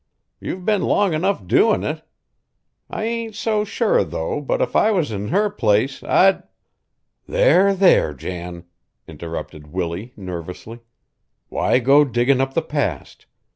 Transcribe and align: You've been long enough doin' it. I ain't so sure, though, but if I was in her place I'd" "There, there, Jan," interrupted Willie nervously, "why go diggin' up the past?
You've 0.39 0.65
been 0.65 0.81
long 0.81 1.13
enough 1.13 1.45
doin' 1.45 1.83
it. 1.83 2.01
I 2.89 3.03
ain't 3.03 3.35
so 3.35 3.63
sure, 3.63 4.03
though, 4.03 4.41
but 4.41 4.59
if 4.59 4.75
I 4.75 4.89
was 4.89 5.11
in 5.11 5.27
her 5.27 5.47
place 5.47 6.01
I'd" 6.03 6.41
"There, 7.27 7.75
there, 7.75 8.11
Jan," 8.15 8.65
interrupted 9.07 9.67
Willie 9.67 10.11
nervously, 10.17 10.79
"why 11.49 11.77
go 11.77 12.03
diggin' 12.03 12.41
up 12.41 12.55
the 12.55 12.63
past? 12.63 13.27